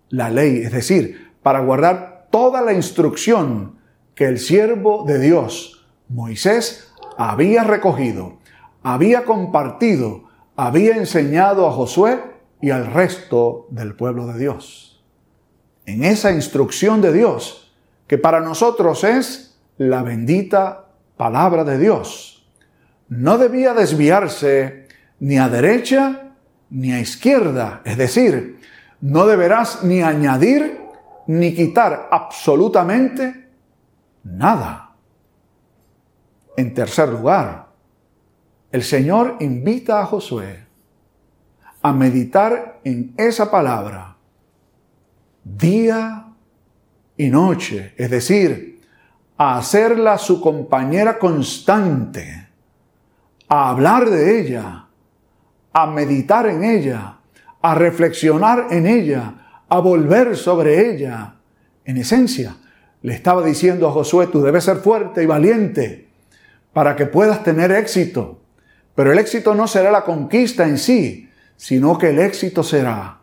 la 0.09 0.31
ley, 0.31 0.63
es 0.63 0.71
decir, 0.71 1.35
para 1.43 1.59
guardar 1.59 2.14
toda 2.29 2.61
la 2.61 2.73
instrucción 2.73 3.79
que 4.15 4.25
el 4.25 4.39
siervo 4.39 5.03
de 5.05 5.19
Dios, 5.19 5.85
Moisés, 6.07 6.93
había 7.17 7.63
recogido, 7.63 8.37
había 8.83 9.25
compartido, 9.25 10.25
había 10.55 10.95
enseñado 10.95 11.67
a 11.67 11.71
Josué 11.71 12.19
y 12.61 12.71
al 12.71 12.87
resto 12.87 13.67
del 13.69 13.95
pueblo 13.95 14.27
de 14.27 14.39
Dios. 14.39 15.03
En 15.85 16.03
esa 16.03 16.31
instrucción 16.31 17.01
de 17.01 17.13
Dios, 17.13 17.73
que 18.07 18.17
para 18.17 18.39
nosotros 18.39 19.03
es 19.03 19.57
la 19.77 20.03
bendita 20.03 20.87
palabra 21.17 21.63
de 21.63 21.77
Dios, 21.77 22.47
no 23.09 23.37
debía 23.37 23.73
desviarse 23.73 24.87
ni 25.19 25.37
a 25.37 25.49
derecha 25.49 26.33
ni 26.69 26.91
a 26.91 26.99
izquierda, 26.99 27.81
es 27.85 27.97
decir, 27.97 28.59
no 29.01 29.27
deberás 29.27 29.83
ni 29.83 30.01
añadir 30.01 30.84
ni 31.27 31.53
quitar 31.53 32.07
absolutamente 32.11 33.49
nada. 34.23 34.91
En 36.57 36.73
tercer 36.73 37.09
lugar, 37.09 37.67
el 38.71 38.83
Señor 38.83 39.37
invita 39.39 40.01
a 40.01 40.05
Josué 40.05 40.65
a 41.81 41.93
meditar 41.93 42.79
en 42.83 43.13
esa 43.17 43.51
palabra 43.51 44.17
día 45.43 46.25
y 47.15 47.29
noche, 47.29 47.93
es 47.95 48.09
decir, 48.09 48.81
a 49.37 49.57
hacerla 49.57 50.17
su 50.17 50.41
compañera 50.41 51.19
constante, 51.19 52.49
a 53.47 53.69
hablar 53.69 54.09
de 54.09 54.41
ella, 54.41 54.87
a 55.71 55.85
meditar 55.87 56.47
en 56.47 56.63
ella, 56.63 57.17
a 57.61 57.75
reflexionar 57.75 58.67
en 58.71 58.87
ella, 58.87 59.44
a 59.69 59.79
volver 59.79 60.35
sobre 60.37 60.91
ella. 60.91 61.35
En 61.83 61.97
esencia, 61.97 62.57
le 63.01 63.13
estaba 63.13 63.45
diciendo 63.45 63.87
a 63.87 63.91
Josué, 63.91 64.27
tú 64.27 64.41
debes 64.41 64.63
ser 64.63 64.77
fuerte 64.77 65.23
y 65.23 65.25
valiente 65.25 66.07
para 66.73 66.95
que 66.95 67.05
puedas 67.05 67.43
tener 67.43 67.71
éxito. 67.71 68.41
Pero 68.95 69.11
el 69.11 69.19
éxito 69.19 69.53
no 69.53 69.67
será 69.67 69.91
la 69.91 70.03
conquista 70.03 70.67
en 70.67 70.77
sí, 70.77 71.29
sino 71.55 71.97
que 71.97 72.09
el 72.09 72.19
éxito 72.19 72.63
será 72.63 73.19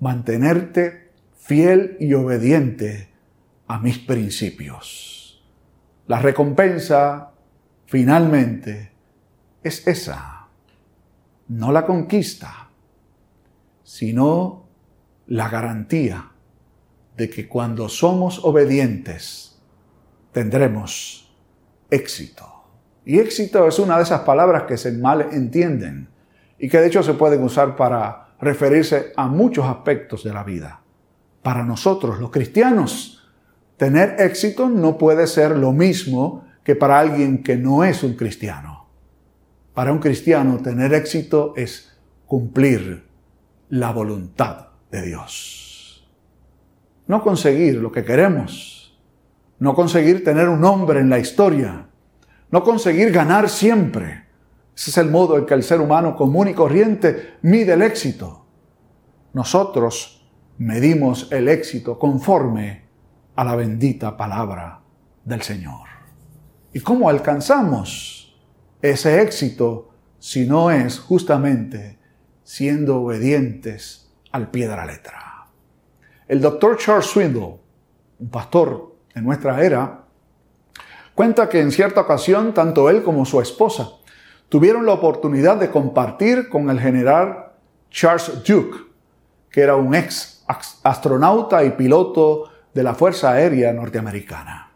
mantenerte 0.00 1.10
fiel 1.36 1.96
y 2.00 2.12
obediente 2.14 3.08
a 3.66 3.78
mis 3.78 3.98
principios. 3.98 5.42
La 6.06 6.18
recompensa, 6.18 7.30
finalmente, 7.86 8.92
es 9.62 9.86
esa. 9.86 10.48
No 11.48 11.72
la 11.72 11.86
conquista, 11.86 12.68
sino 13.82 14.61
la 15.32 15.48
garantía 15.48 16.30
de 17.16 17.30
que 17.30 17.48
cuando 17.48 17.88
somos 17.88 18.44
obedientes 18.44 19.58
tendremos 20.30 21.34
éxito. 21.90 22.44
Y 23.06 23.18
éxito 23.18 23.66
es 23.66 23.78
una 23.78 23.96
de 23.96 24.02
esas 24.02 24.20
palabras 24.20 24.64
que 24.64 24.76
se 24.76 24.92
mal 24.92 25.28
entienden 25.32 26.10
y 26.58 26.68
que 26.68 26.78
de 26.78 26.88
hecho 26.88 27.02
se 27.02 27.14
pueden 27.14 27.42
usar 27.42 27.76
para 27.76 28.34
referirse 28.42 29.14
a 29.16 29.26
muchos 29.26 29.64
aspectos 29.64 30.22
de 30.22 30.34
la 30.34 30.44
vida. 30.44 30.82
Para 31.42 31.64
nosotros, 31.64 32.20
los 32.20 32.30
cristianos, 32.30 33.32
tener 33.78 34.16
éxito 34.20 34.68
no 34.68 34.98
puede 34.98 35.26
ser 35.26 35.56
lo 35.56 35.72
mismo 35.72 36.44
que 36.62 36.76
para 36.76 37.00
alguien 37.00 37.42
que 37.42 37.56
no 37.56 37.84
es 37.84 38.02
un 38.02 38.16
cristiano. 38.16 38.86
Para 39.72 39.92
un 39.92 39.98
cristiano, 39.98 40.58
tener 40.62 40.92
éxito 40.92 41.54
es 41.56 41.98
cumplir 42.26 43.06
la 43.70 43.92
voluntad 43.92 44.71
de 44.92 45.02
Dios. 45.02 46.06
No 47.08 47.22
conseguir 47.22 47.76
lo 47.76 47.90
que 47.90 48.04
queremos, 48.04 48.96
no 49.58 49.74
conseguir 49.74 50.22
tener 50.22 50.48
un 50.48 50.60
nombre 50.60 51.00
en 51.00 51.10
la 51.10 51.18
historia, 51.18 51.88
no 52.50 52.62
conseguir 52.62 53.10
ganar 53.10 53.48
siempre. 53.48 54.26
Ese 54.76 54.90
es 54.90 54.98
el 54.98 55.10
modo 55.10 55.38
en 55.38 55.46
que 55.46 55.54
el 55.54 55.62
ser 55.62 55.80
humano 55.80 56.14
común 56.14 56.48
y 56.48 56.54
corriente 56.54 57.38
mide 57.42 57.72
el 57.72 57.82
éxito. 57.82 58.46
Nosotros 59.32 60.30
medimos 60.58 61.32
el 61.32 61.48
éxito 61.48 61.98
conforme 61.98 62.84
a 63.34 63.44
la 63.44 63.56
bendita 63.56 64.16
palabra 64.16 64.80
del 65.24 65.42
Señor. 65.42 65.88
¿Y 66.74 66.80
cómo 66.80 67.08
alcanzamos 67.08 68.38
ese 68.82 69.22
éxito 69.22 69.90
si 70.18 70.46
no 70.46 70.70
es 70.70 70.98
justamente 70.98 71.98
siendo 72.42 73.02
obedientes 73.02 74.01
al 74.32 74.50
pie 74.50 74.68
de 74.68 74.76
la 74.76 74.86
letra? 74.86 75.46
El 76.26 76.40
doctor 76.40 76.76
Charles 76.78 77.06
Swindle, 77.06 77.58
un 78.18 78.30
pastor 78.30 78.96
en 79.14 79.24
nuestra 79.24 79.62
era, 79.62 80.04
cuenta 81.14 81.48
que 81.48 81.60
en 81.60 81.70
cierta 81.70 82.00
ocasión 82.00 82.54
tanto 82.54 82.88
él 82.88 83.02
como 83.02 83.24
su 83.24 83.40
esposa 83.40 83.90
tuvieron 84.48 84.86
la 84.86 84.92
oportunidad 84.92 85.56
de 85.56 85.70
compartir 85.70 86.48
con 86.48 86.70
el 86.70 86.80
general 86.80 87.52
Charles 87.90 88.42
Duke, 88.46 88.78
que 89.50 89.60
era 89.60 89.76
un 89.76 89.94
ex 89.94 90.44
astronauta 90.82 91.64
y 91.64 91.70
piloto 91.70 92.50
de 92.74 92.82
la 92.82 92.94
Fuerza 92.94 93.32
Aérea 93.32 93.72
Norteamericana. 93.72 94.72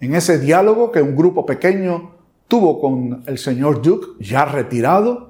En 0.00 0.14
ese 0.14 0.38
diálogo 0.38 0.90
que 0.90 1.02
un 1.02 1.14
grupo 1.14 1.44
pequeño 1.44 2.14
tuvo 2.48 2.80
con 2.80 3.22
el 3.26 3.38
señor 3.38 3.82
Duke, 3.82 4.06
ya 4.18 4.44
retirado, 4.44 5.29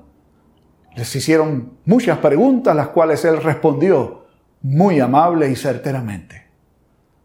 les 1.00 1.16
hicieron 1.16 1.78
muchas 1.86 2.18
preguntas, 2.18 2.76
las 2.76 2.88
cuales 2.88 3.24
él 3.24 3.42
respondió 3.42 4.26
muy 4.60 5.00
amable 5.00 5.50
y 5.50 5.56
certeramente. 5.56 6.48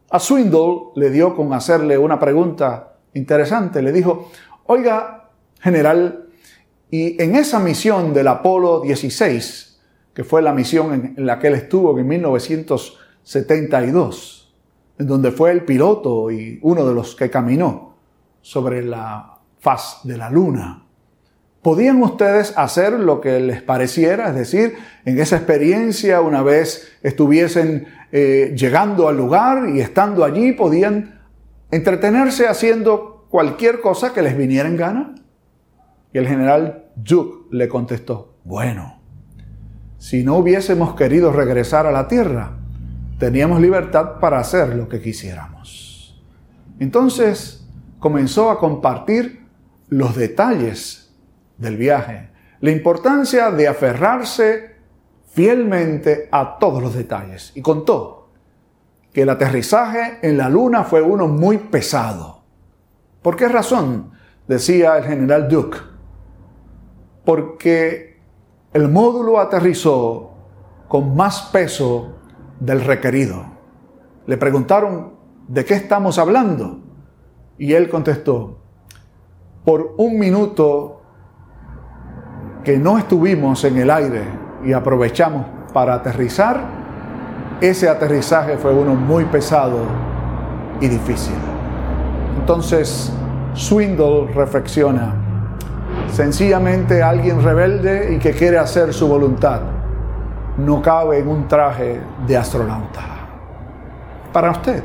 A 0.09 0.17
Swindle 0.17 0.93
le 0.95 1.09
dio 1.09 1.35
con 1.35 1.51
hacerle 1.51 1.97
una 1.97 2.17
pregunta 2.17 2.93
interesante. 3.13 3.81
Le 3.81 3.91
dijo, 3.91 4.31
oiga, 4.67 5.27
general, 5.59 6.29
y 6.89 7.21
en 7.21 7.35
esa 7.35 7.59
misión 7.59 8.13
del 8.13 8.29
Apolo 8.29 8.79
16, 8.79 9.81
que 10.13 10.23
fue 10.23 10.41
la 10.41 10.53
misión 10.53 11.13
en 11.17 11.25
la 11.25 11.37
que 11.37 11.47
él 11.47 11.55
estuvo 11.55 11.99
en 11.99 12.07
1972, 12.07 14.55
en 14.99 15.05
donde 15.05 15.31
fue 15.31 15.51
el 15.51 15.65
piloto 15.65 16.31
y 16.31 16.59
uno 16.61 16.85
de 16.85 16.93
los 16.93 17.13
que 17.13 17.29
caminó 17.29 17.97
sobre 18.39 18.85
la 18.85 19.37
faz 19.59 19.99
de 20.05 20.15
la 20.15 20.29
luna. 20.29 20.84
¿Podían 21.65 21.99
ustedes 22.03 22.53
hacer 22.57 22.93
lo 22.93 23.21
que 23.21 23.39
les 23.39 23.59
pareciera? 23.63 24.29
Es 24.29 24.35
decir, 24.35 24.75
en 25.03 25.17
esa 25.17 25.37
experiencia, 25.37 26.21
una 26.21 26.43
vez 26.43 26.95
estuviesen 27.01 27.87
eh, 28.11 28.53
llegando 28.55 29.07
al 29.07 29.17
lugar 29.17 29.69
y 29.69 29.79
estando 29.81 30.23
allí, 30.23 30.51
podían 30.51 31.21
entretenerse 31.71 32.47
haciendo 32.47 33.25
cualquier 33.31 33.81
cosa 33.81 34.13
que 34.13 34.21
les 34.21 34.37
viniera 34.37 34.69
en 34.69 34.77
gana. 34.77 35.15
Y 36.13 36.19
el 36.19 36.27
general 36.27 36.85
Duke 36.97 37.47
le 37.49 37.67
contestó, 37.67 38.35
bueno, 38.43 39.01
si 39.97 40.23
no 40.23 40.37
hubiésemos 40.37 40.93
querido 40.93 41.31
regresar 41.31 41.87
a 41.87 41.91
la 41.91 42.07
Tierra, 42.07 42.59
teníamos 43.17 43.59
libertad 43.59 44.19
para 44.19 44.37
hacer 44.37 44.75
lo 44.75 44.87
que 44.87 45.01
quisiéramos. 45.01 46.23
Entonces 46.79 47.67
comenzó 47.97 48.51
a 48.51 48.59
compartir 48.59 49.47
los 49.89 50.15
detalles 50.15 51.04
del 51.57 51.77
viaje, 51.77 52.29
la 52.61 52.71
importancia 52.71 53.51
de 53.51 53.67
aferrarse 53.67 54.75
fielmente 55.31 56.29
a 56.31 56.57
todos 56.57 56.81
los 56.81 56.95
detalles. 56.95 57.51
Y 57.55 57.61
contó 57.61 58.29
que 59.13 59.23
el 59.23 59.29
aterrizaje 59.29 60.19
en 60.21 60.37
la 60.37 60.49
luna 60.49 60.83
fue 60.83 61.01
uno 61.01 61.27
muy 61.27 61.57
pesado. 61.57 62.43
¿Por 63.21 63.35
qué 63.35 63.47
razón? 63.47 64.11
Decía 64.47 64.97
el 64.97 65.03
general 65.03 65.47
Duke. 65.49 65.77
Porque 67.23 68.19
el 68.73 68.89
módulo 68.89 69.39
aterrizó 69.39 70.33
con 70.87 71.15
más 71.15 71.43
peso 71.51 72.17
del 72.59 72.81
requerido. 72.81 73.45
Le 74.27 74.37
preguntaron, 74.37 75.13
¿de 75.47 75.65
qué 75.65 75.75
estamos 75.75 76.17
hablando? 76.17 76.79
Y 77.57 77.73
él 77.73 77.89
contestó, 77.89 78.59
por 79.63 79.95
un 79.97 80.19
minuto 80.19 80.94
que 82.65 82.77
no 82.77 82.97
estuvimos 82.97 83.63
en 83.63 83.77
el 83.77 83.89
aire 83.89 84.23
y 84.65 84.73
aprovechamos 84.73 85.45
para 85.71 85.93
aterrizar, 85.93 86.59
ese 87.61 87.87
aterrizaje 87.87 88.57
fue 88.57 88.73
uno 88.73 88.95
muy 88.95 89.23
pesado 89.25 89.79
y 90.81 90.87
difícil. 90.87 91.35
Entonces, 92.39 93.13
Swindle 93.53 94.33
reflexiona, 94.33 95.13
sencillamente 96.11 97.01
alguien 97.01 97.41
rebelde 97.41 98.15
y 98.15 98.19
que 98.19 98.31
quiere 98.31 98.57
hacer 98.57 98.93
su 98.93 99.07
voluntad 99.07 99.61
no 100.57 100.81
cabe 100.81 101.19
en 101.19 101.27
un 101.27 101.47
traje 101.47 101.99
de 102.25 102.37
astronauta. 102.37 103.01
Para 104.31 104.51
usted 104.51 104.83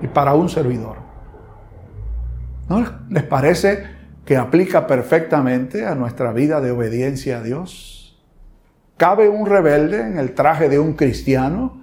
y 0.00 0.06
para 0.06 0.34
un 0.34 0.48
servidor. 0.48 0.96
¿No 2.68 2.84
les 3.08 3.22
parece 3.24 4.01
aplica 4.36 4.86
perfectamente 4.86 5.86
a 5.86 5.94
nuestra 5.94 6.32
vida 6.32 6.60
de 6.60 6.70
obediencia 6.70 7.38
a 7.38 7.42
Dios? 7.42 8.20
¿Cabe 8.96 9.28
un 9.28 9.46
rebelde 9.46 10.00
en 10.00 10.18
el 10.18 10.32
traje 10.32 10.68
de 10.68 10.78
un 10.78 10.92
cristiano? 10.92 11.82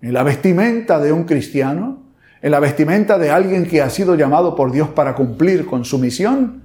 ¿En 0.00 0.12
la 0.12 0.22
vestimenta 0.22 1.00
de 1.00 1.12
un 1.12 1.24
cristiano? 1.24 2.02
¿En 2.42 2.52
la 2.52 2.60
vestimenta 2.60 3.18
de 3.18 3.30
alguien 3.30 3.66
que 3.66 3.82
ha 3.82 3.90
sido 3.90 4.14
llamado 4.14 4.54
por 4.54 4.70
Dios 4.70 4.88
para 4.88 5.14
cumplir 5.14 5.66
con 5.66 5.84
su 5.84 5.98
misión? 5.98 6.62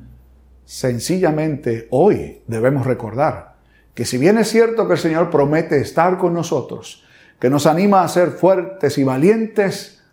Sencillamente 0.63 1.87
hoy 1.89 2.41
debemos 2.47 2.85
recordar 2.85 3.55
que 3.93 4.05
si 4.05 4.17
bien 4.17 4.37
es 4.37 4.49
cierto 4.49 4.87
que 4.87 4.93
el 4.93 4.99
Señor 4.99 5.29
promete 5.29 5.79
estar 5.79 6.17
con 6.17 6.33
nosotros, 6.33 7.03
que 7.39 7.49
nos 7.49 7.65
anima 7.65 8.03
a 8.03 8.07
ser 8.07 8.29
fuertes 8.29 8.97
y 8.97 9.03
valientes, 9.03 10.03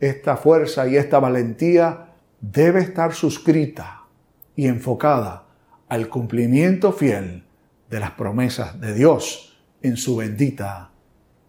esta 0.00 0.36
fuerza 0.36 0.86
y 0.86 0.96
esta 0.96 1.18
valentía 1.18 2.08
debe 2.40 2.80
estar 2.80 3.12
suscrita 3.12 3.99
y 4.56 4.66
enfocada 4.66 5.46
al 5.88 6.08
cumplimiento 6.08 6.92
fiel 6.92 7.44
de 7.88 8.00
las 8.00 8.12
promesas 8.12 8.80
de 8.80 8.94
Dios 8.94 9.58
en 9.82 9.96
su 9.96 10.16
bendita 10.16 10.90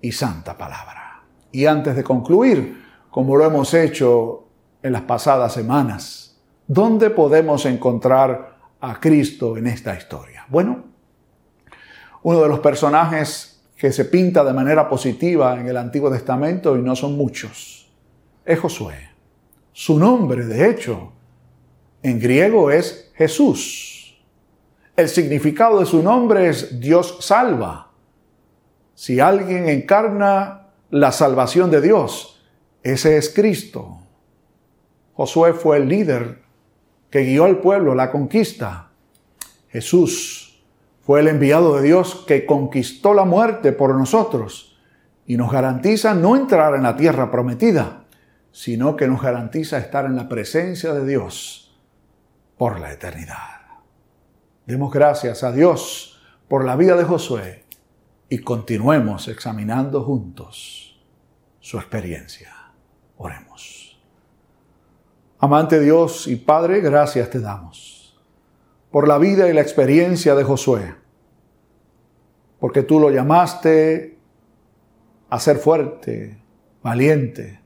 y 0.01 0.11
santa 0.11 0.57
palabra. 0.57 1.23
Y 1.51 1.65
antes 1.65 1.95
de 1.95 2.03
concluir, 2.03 2.81
como 3.09 3.35
lo 3.35 3.45
hemos 3.45 3.73
hecho 3.73 4.47
en 4.81 4.93
las 4.93 5.03
pasadas 5.03 5.53
semanas, 5.53 6.39
¿dónde 6.67 7.09
podemos 7.09 7.65
encontrar 7.65 8.57
a 8.79 8.99
Cristo 8.99 9.57
en 9.57 9.67
esta 9.67 9.95
historia? 9.95 10.45
Bueno, 10.49 10.85
uno 12.23 12.41
de 12.41 12.49
los 12.49 12.59
personajes 12.59 13.61
que 13.75 13.91
se 13.91 14.05
pinta 14.05 14.43
de 14.43 14.53
manera 14.53 14.87
positiva 14.87 15.59
en 15.59 15.67
el 15.67 15.77
Antiguo 15.77 16.11
Testamento, 16.11 16.77
y 16.77 16.81
no 16.81 16.95
son 16.95 17.17
muchos, 17.17 17.91
es 18.45 18.59
Josué. 18.59 19.09
Su 19.73 19.97
nombre, 19.97 20.45
de 20.45 20.69
hecho, 20.69 21.13
en 22.03 22.19
griego 22.19 22.71
es 22.71 23.11
Jesús. 23.15 24.19
El 24.95 25.07
significado 25.09 25.79
de 25.79 25.85
su 25.85 26.01
nombre 26.01 26.49
es 26.49 26.79
Dios 26.79 27.17
salva. 27.21 27.91
Si 28.95 29.19
alguien 29.19 29.69
encarna 29.69 30.67
la 30.89 31.11
salvación 31.11 31.71
de 31.71 31.81
Dios, 31.81 32.43
ese 32.83 33.17
es 33.17 33.29
Cristo. 33.29 33.99
Josué 35.13 35.53
fue 35.53 35.77
el 35.77 35.87
líder 35.87 36.41
que 37.09 37.21
guió 37.21 37.45
al 37.45 37.59
pueblo 37.59 37.91
a 37.93 37.95
la 37.95 38.11
conquista. 38.11 38.91
Jesús 39.69 40.63
fue 41.01 41.21
el 41.21 41.27
enviado 41.27 41.77
de 41.77 41.83
Dios 41.83 42.23
que 42.27 42.45
conquistó 42.45 43.13
la 43.13 43.25
muerte 43.25 43.71
por 43.71 43.95
nosotros 43.95 44.79
y 45.25 45.37
nos 45.37 45.51
garantiza 45.51 46.13
no 46.13 46.35
entrar 46.35 46.75
en 46.75 46.83
la 46.83 46.95
tierra 46.97 47.31
prometida, 47.31 48.05
sino 48.51 48.95
que 48.95 49.07
nos 49.07 49.21
garantiza 49.21 49.77
estar 49.77 50.05
en 50.05 50.15
la 50.15 50.27
presencia 50.27 50.93
de 50.93 51.05
Dios 51.05 51.70
por 52.61 52.79
la 52.79 52.93
eternidad. 52.93 53.59
Demos 54.67 54.93
gracias 54.93 55.43
a 55.43 55.51
Dios 55.51 56.21
por 56.47 56.63
la 56.63 56.75
vida 56.75 56.95
de 56.95 57.03
Josué 57.03 57.63
y 58.29 58.37
continuemos 58.37 59.27
examinando 59.29 60.03
juntos 60.03 61.03
su 61.59 61.79
experiencia. 61.79 62.53
Oremos. 63.17 63.99
Amante 65.39 65.79
Dios 65.79 66.27
y 66.27 66.35
Padre, 66.35 66.81
gracias 66.81 67.31
te 67.31 67.39
damos 67.39 68.21
por 68.91 69.07
la 69.07 69.17
vida 69.17 69.49
y 69.49 69.53
la 69.53 69.61
experiencia 69.61 70.35
de 70.35 70.43
Josué, 70.43 70.93
porque 72.59 72.83
tú 72.83 72.99
lo 72.99 73.09
llamaste 73.09 74.19
a 75.31 75.39
ser 75.39 75.57
fuerte, 75.57 76.39
valiente, 76.83 77.59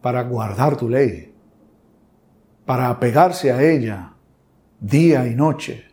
para 0.00 0.24
guardar 0.24 0.76
tu 0.76 0.88
ley, 0.88 1.33
para 2.64 2.88
apegarse 2.88 3.52
a 3.52 3.62
ella 3.62 4.12
día 4.80 5.26
y 5.26 5.34
noche, 5.34 5.86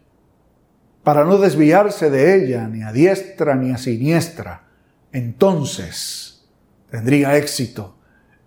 para 1.03 1.25
no 1.25 1.37
desviarse 1.37 2.09
de 2.09 2.35
ella 2.35 2.67
ni 2.67 2.83
a 2.83 2.91
diestra 2.91 3.55
ni 3.55 3.71
a 3.71 3.77
siniestra. 3.77 4.67
Entonces 5.11 6.47
tendría 6.89 7.37
éxito, 7.37 7.95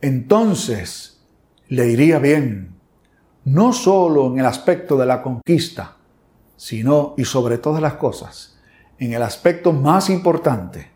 entonces 0.01 1.23
le 1.69 1.89
iría 1.89 2.19
bien 2.19 2.75
no 3.45 3.73
solo 3.73 4.29
en 4.29 4.39
el 4.39 4.47
aspecto 4.47 4.97
de 4.97 5.07
la 5.07 5.23
conquista, 5.23 5.97
sino 6.57 7.15
y 7.19 7.25
sobre 7.25 7.59
todas 7.59 7.83
las 7.83 7.95
cosas, 7.95 8.59
en 8.99 9.13
el 9.13 9.23
aspecto 9.23 9.73
más 9.73 10.09
importante, 10.09 10.91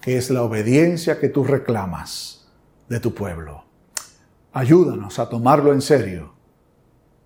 que 0.00 0.16
es 0.16 0.30
la 0.30 0.42
obediencia 0.42 1.18
que 1.18 1.28
tú 1.28 1.42
reclamas 1.42 2.46
de 2.88 3.00
tu 3.00 3.14
pueblo. 3.14 3.64
Ayúdanos 4.52 5.18
a 5.18 5.28
tomarlo 5.28 5.72
en 5.72 5.80
serio 5.80 6.33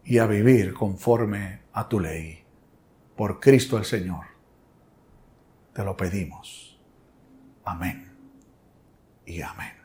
y 0.08 0.18
a 0.18 0.26
vivir 0.26 0.72
conforme 0.72 1.60
a 1.74 1.86
tu 1.86 2.00
ley. 2.00 2.42
Por 3.14 3.40
Cristo 3.40 3.76
el 3.76 3.84
Señor. 3.84 4.24
Te 5.74 5.84
lo 5.84 5.96
pedimos. 5.96 6.80
Amén 7.64 8.10
y 9.26 9.42
amén. 9.42 9.77